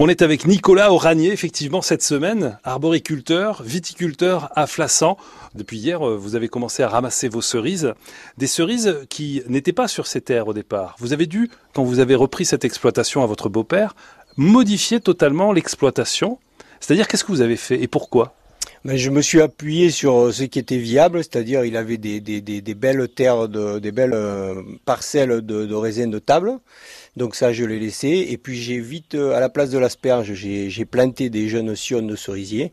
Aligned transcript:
On 0.00 0.08
est 0.08 0.22
avec 0.22 0.46
Nicolas 0.46 0.92
Oranier, 0.92 1.32
effectivement, 1.32 1.82
cette 1.82 2.04
semaine, 2.04 2.60
arboriculteur, 2.62 3.64
viticulteur 3.64 4.48
à 4.54 4.68
Flassan. 4.68 5.16
Depuis 5.56 5.78
hier, 5.78 6.06
euh, 6.06 6.16
vous 6.16 6.36
avez 6.36 6.46
commencé 6.46 6.84
à 6.84 6.88
ramasser 6.88 7.28
vos 7.28 7.42
cerises. 7.42 7.94
Des 8.36 8.46
cerises 8.46 8.96
qui 9.08 9.42
n'étaient 9.48 9.72
pas 9.72 9.88
sur 9.88 10.06
ces 10.06 10.20
terres 10.20 10.46
au 10.46 10.52
départ. 10.52 10.94
Vous 11.00 11.12
avez 11.12 11.26
dû, 11.26 11.50
quand 11.74 11.82
vous 11.82 11.98
avez 11.98 12.14
repris 12.14 12.44
cette 12.44 12.64
exploitation 12.64 13.24
à 13.24 13.26
votre 13.26 13.48
beau-père, 13.48 13.96
modifier 14.36 15.00
totalement 15.00 15.50
l'exploitation. 15.50 16.38
C'est-à-dire, 16.78 17.08
qu'est-ce 17.08 17.24
que 17.24 17.32
vous 17.32 17.40
avez 17.40 17.56
fait 17.56 17.82
et 17.82 17.88
pourquoi? 17.88 18.37
Ben, 18.84 18.96
je 18.96 19.10
me 19.10 19.22
suis 19.22 19.40
appuyé 19.40 19.90
sur 19.90 20.16
euh, 20.16 20.32
ce 20.32 20.44
qui 20.44 20.58
était 20.58 20.78
viable, 20.78 21.18
c'est-à-dire 21.18 21.64
il 21.64 21.76
avait 21.76 21.96
des, 21.96 22.20
belles 22.74 23.08
terres, 23.08 23.48
de, 23.48 23.78
des 23.78 23.92
belles 23.92 24.14
euh, 24.14 24.62
parcelles 24.84 25.40
de, 25.42 25.66
de 25.66 25.74
raisin 25.74 26.06
de 26.06 26.18
table. 26.18 26.58
Donc 27.16 27.34
ça, 27.34 27.52
je 27.52 27.64
l'ai 27.64 27.80
laissé. 27.80 28.28
Et 28.30 28.38
puis 28.38 28.56
j'ai 28.56 28.78
vite, 28.78 29.14
euh, 29.14 29.34
à 29.34 29.40
la 29.40 29.48
place 29.48 29.70
de 29.70 29.78
l'asperge, 29.78 30.32
j'ai 30.34 30.84
planté 30.84 31.30
des 31.30 31.48
jeunes 31.48 31.74
sions 31.74 32.02
de 32.02 32.16
cerisier. 32.16 32.72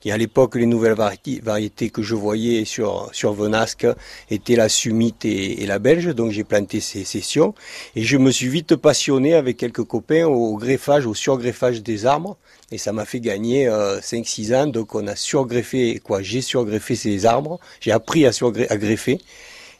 Qui 0.00 0.10
à 0.10 0.16
l'époque, 0.16 0.56
les 0.56 0.66
nouvelles 0.66 0.96
variétés 1.42 1.90
que 1.90 2.02
je 2.02 2.14
voyais 2.14 2.64
sur 2.64 3.08
sur 3.12 3.32
Venasque 3.32 3.86
étaient 4.30 4.56
la 4.56 4.68
Sumite 4.68 5.24
et, 5.24 5.64
la 5.66 5.78
Belge. 5.78 6.14
Donc 6.14 6.32
j'ai 6.32 6.44
planté 6.44 6.80
ces, 6.80 7.04
ces 7.04 7.20
sions. 7.20 7.54
Et 7.94 8.02
je 8.02 8.16
me 8.16 8.30
suis 8.30 8.48
vite 8.48 8.76
passionné 8.76 9.34
avec 9.34 9.56
quelques 9.56 9.84
copains 9.84 10.26
au 10.26 10.56
greffage, 10.56 11.06
au 11.06 11.14
surgreffage 11.14 11.82
des 11.82 12.06
arbres. 12.06 12.36
Et 12.72 12.78
ça 12.78 12.92
m'a 12.92 13.04
fait 13.04 13.20
gagner 13.20 13.68
euh, 13.68 14.00
5-6 14.00 14.54
ans. 14.54 14.66
Donc 14.66 14.94
on 14.94 15.06
a 15.06 15.16
surgreffé, 15.16 16.00
quoi, 16.02 16.22
j'ai 16.22 16.40
surgreffé 16.40 16.96
ces 16.96 17.26
arbres. 17.26 17.58
J'ai 17.80 17.92
appris 17.92 18.26
à, 18.26 18.30
à 18.68 18.76
greffer. 18.76 19.18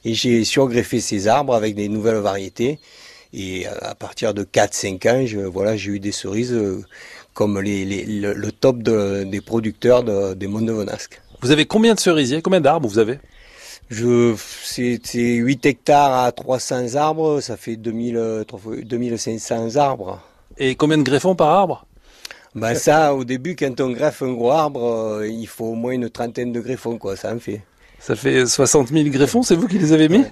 Et 0.05 0.15
j'ai 0.15 0.45
surgreffé 0.45 1.01
ces 1.01 1.27
arbres 1.27 1.55
avec 1.55 1.75
des 1.75 1.89
nouvelles 1.89 2.17
variétés. 2.17 2.79
Et 3.39 3.67
à 3.67 3.95
partir 3.95 4.33
de 4.33 4.45
4-5 4.45 5.11
ans, 5.11 5.27
je, 5.27 5.41
voilà, 5.41 5.77
j'ai 5.77 5.93
eu 5.93 6.01
des 6.01 6.11
cerises 6.11 6.55
euh, 6.55 6.83
comme 7.35 7.61
les, 7.61 7.85
les, 7.85 8.05
le, 8.07 8.51
top 8.51 8.83
de, 8.83 9.25
des 9.25 9.43
producteurs 9.43 10.03
de, 10.03 10.33
des 10.33 10.47
monts 10.47 10.63
de 10.63 10.73
Venasque. 10.73 11.21
Vous 11.43 11.51
avez 11.51 11.67
combien 11.67 11.95
de 11.95 12.01
cerisiers? 12.01 12.41
Combien 12.41 12.63
d'arbres 12.63 12.89
vous 12.89 12.99
avez? 12.99 13.19
Je, 13.91 14.35
c'est, 14.65 14.99
8 15.13 15.67
hectares 15.67 16.25
à 16.25 16.33
300 16.33 16.95
arbres, 16.95 17.41
ça 17.43 17.59
fait 17.59 17.77
2000, 17.77 18.47
2500 18.83 19.77
arbres. 19.77 20.19
Et 20.57 20.75
combien 20.75 20.97
de 20.97 21.03
greffons 21.03 21.35
par 21.35 21.51
arbre? 21.51 21.87
Ben 22.55 22.75
ça, 22.75 23.15
au 23.15 23.25
début, 23.25 23.55
quand 23.55 23.83
on 23.83 23.91
greffe 23.91 24.23
un 24.23 24.33
gros 24.33 24.51
arbre, 24.51 24.83
euh, 24.83 25.29
il 25.29 25.47
faut 25.47 25.67
au 25.67 25.75
moins 25.75 25.93
une 25.93 26.09
trentaine 26.09 26.53
de 26.53 26.61
greffons, 26.61 26.97
quoi, 26.97 27.15
ça 27.17 27.35
en 27.35 27.39
fait. 27.39 27.61
Ça 27.99 28.15
fait 28.15 28.47
60 28.47 28.89
000 28.89 29.09
greffons, 29.09 29.43
c'est 29.43 29.57
vous 29.57 29.67
qui 29.67 29.79
les 29.79 29.93
avez 29.93 30.09
mis 30.09 30.23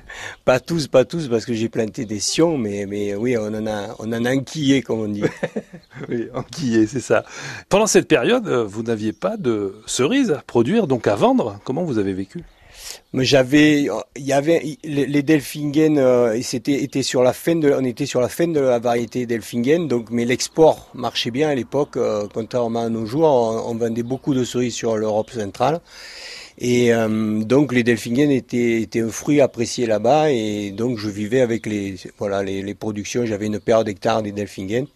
Pas 0.45 0.61
tous, 0.61 0.87
pas 0.87 1.05
tous, 1.05 1.29
parce 1.29 1.45
que 1.45 1.55
j'ai 1.55 1.69
planté 1.69 2.05
des 2.05 2.21
sions, 2.21 2.57
mais, 2.57 2.87
mais 2.87 3.15
oui, 3.15 3.37
on 3.37 3.47
en 3.47 3.67
a, 3.67 3.97
on 3.99 4.13
en 4.13 4.25
a 4.25 4.35
enquillé, 4.35 4.83
comme 4.83 5.01
on 5.01 5.09
dit. 5.09 5.25
oui, 6.09 6.29
enquillé, 6.35 6.87
c'est 6.87 7.01
ça. 7.01 7.25
Pendant 7.69 7.87
cette 7.87 8.07
période, 8.07 8.47
euh, 8.47 8.65
vous 8.65 8.83
n'aviez 8.83 9.13
pas 9.13 9.37
de 9.37 9.75
cerises 9.87 10.31
à 10.31 10.43
produire, 10.47 10.87
donc 10.87 11.07
à 11.07 11.17
vendre. 11.17 11.59
Comment 11.65 11.85
vous 11.85 11.99
avez 11.99 12.13
vécu? 12.13 12.45
Mais 13.13 13.25
j'avais, 13.25 13.89
il 14.17 14.25
y 14.25 14.33
avait 14.33 14.77
les 14.85 15.23
Delfingen, 15.23 15.99
euh, 15.99 16.39
c'était 16.43 16.83
était 16.83 17.03
sur 17.03 17.23
la 17.23 17.33
fin 17.33 17.57
de, 17.57 17.73
on 17.73 17.85
était 17.85 18.07
sur 18.07 18.21
la 18.21 18.29
fin 18.29 18.47
de 18.47 18.61
la 18.61 18.79
variété 18.79 19.25
Delfingen, 19.27 19.89
donc 19.89 20.11
mais 20.11 20.25
l'export 20.25 20.91
marchait 20.95 21.31
bien 21.31 21.49
à 21.49 21.55
l'époque, 21.55 21.97
euh, 21.97 22.27
contrairement 22.33 22.83
à 22.83 22.89
nos 22.89 23.07
jours, 23.07 23.25
on, 23.25 23.71
on 23.71 23.75
vendait 23.77 24.03
beaucoup 24.03 24.35
de 24.35 24.45
cerises 24.45 24.75
sur 24.75 24.97
l'Europe 24.97 25.31
centrale. 25.31 25.81
Et 26.59 26.95
euh, 26.95 27.43
donc 27.43 27.73
les 27.73 27.83
Delphiniennes 27.83 28.31
étaient, 28.31 28.89
un 28.97 29.09
fruit 29.09 29.41
apprécié 29.41 29.87
là-bas 29.87 30.31
et 30.31 30.71
donc 30.71 30.99
je 30.99 31.09
vivais 31.09 31.41
avec 31.41 31.67
les, 31.67 31.97
voilà, 32.19 32.43
les 32.43 32.75
productions. 32.75 33.27
J'avais 33.27 33.47
une 33.47 33.61
paire 33.61 33.85
d'hectares 33.85 34.23
des 34.23 34.33
Delphiniennes 34.33 34.87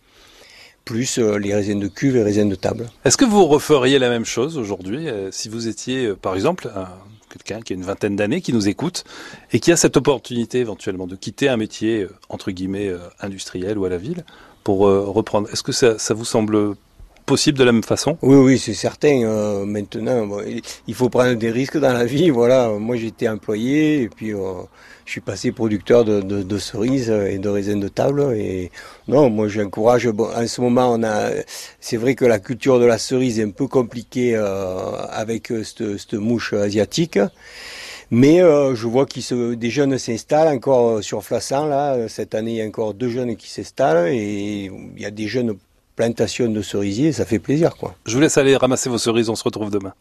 plus 0.85 1.19
euh, 1.19 1.37
les 1.37 1.55
raisins 1.55 1.79
de 1.79 1.89
cuve 1.89 2.17
et 2.17 2.23
raisins 2.23 2.49
de 2.49 2.55
table. 2.55 2.89
Est-ce 3.05 3.19
que 3.19 3.27
vous 3.27 3.45
referiez 3.45 3.99
la 3.99 4.09
même 4.09 4.25
chose 4.25 4.57
aujourd'hui 4.57 5.09
euh, 5.09 5.31
si 5.33 5.49
vous 5.49 5.69
étiez, 5.69 6.15
par 6.15 6.35
exemple, 6.35 6.71
quelqu'un 7.29 7.61
qui 7.61 7.75
a 7.75 7.77
une 7.77 7.83
vingtaine 7.83 8.17
d'années, 8.17 8.41
qui 8.41 8.53
nous 8.53 8.69
écoute 8.69 9.05
et 9.53 9.61
qui 9.61 9.71
a 9.73 9.77
cette 9.77 9.97
opportunité 9.97 10.61
éventuellement 10.61 11.07
de 11.07 11.17
quitter 11.17 11.49
un 11.49 11.59
métier 11.59 12.07
entre 12.31 12.53
guillemets 12.53 12.91
industriel 13.21 13.77
ou 13.77 13.85
à 13.85 13.91
la 13.91 13.99
ville 13.99 14.25
pour 14.65 14.79
reprendre? 14.79 15.51
Est-ce 15.53 15.63
que 15.63 15.73
ça, 15.73 15.99
ça 15.99 16.15
vous 16.15 16.25
semble 16.25 16.75
possible 17.29 17.59
de 17.59 17.65
la 17.65 17.73
même 17.73 17.85
façon 17.85 18.17
Oui, 18.23 18.37
oui, 18.37 18.59
c'est 18.59 18.73
certain. 18.73 19.23
Euh, 19.23 19.67
maintenant, 19.67 20.39
il 20.87 20.95
faut 20.95 21.11
prendre 21.11 21.35
des 21.35 21.51
risques 21.51 21.77
dans 21.77 21.93
la 21.93 22.07
vie. 22.07 22.31
Voilà, 22.31 22.71
moi 22.71 22.97
j'étais 22.97 23.29
employé 23.29 24.03
et 24.03 24.09
puis 24.09 24.33
euh, 24.33 24.63
je 25.05 25.13
suis 25.13 25.21
passé 25.21 25.53
producteur 25.53 26.07
de, 26.07 26.59
cerises 26.59 27.11
et 27.11 27.39
de 27.39 27.49
raisins 27.51 27.79
de 27.79 27.89
table. 27.89 28.35
Et 28.35 28.71
non, 29.09 29.29
moi 29.29 29.47
j'encourage. 29.49 30.09
Bon, 30.09 30.29
en 30.35 30.47
ce 30.47 30.61
moment, 30.63 30.91
on 30.91 31.03
a. 31.05 31.31
C'est 31.81 31.99
vrai 31.99 32.15
que 32.15 32.25
la 32.25 32.39
culture 32.39 32.81
de 32.81 32.87
la 32.87 32.97
cerise 32.97 33.39
est 33.39 33.45
un 33.45 33.51
peu 33.51 33.67
compliquée 33.69 34.35
euh, 34.35 34.97
avec 35.11 35.53
cette, 35.65 36.15
mouche 36.15 36.55
asiatique. 36.55 37.19
Mais 38.11 38.39
je 38.39 38.87
vois 38.87 39.05
que 39.05 39.55
des 39.55 39.71
jeunes 39.71 39.99
s'installent 39.99 40.57
encore 40.57 41.05
sur 41.05 41.23
Flassan. 41.23 41.69
Là, 41.69 42.09
cette 42.09 42.35
année, 42.35 42.53
il 42.53 42.57
y 42.57 42.63
a 42.63 42.65
encore 42.65 42.95
deux 42.95 43.11
jeunes 43.11 43.37
qui 43.37 43.51
s'installent 43.51 44.09
et 44.09 44.71
il 44.97 45.03
y 45.03 45.05
a 45.05 45.11
des 45.11 45.29
jeunes 45.29 45.59
plantation 45.99 46.49
de 46.49 46.63
cerisiers, 46.63 47.11
ça 47.13 47.25
fait 47.25 47.41
plaisir 47.41 47.77
quoi. 47.77 47.97
Je 48.07 48.15
vous 48.15 48.21
laisse 48.21 48.39
aller 48.39 48.57
ramasser 48.57 48.89
vos 48.89 48.99
cerises, 48.99 49.29
on 49.31 49.35
se 49.35 49.43
retrouve 49.43 49.73
demain. 49.73 49.93